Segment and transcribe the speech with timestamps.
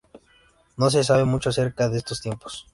[0.77, 2.67] No se sabe mucho acerca de estos tiempos.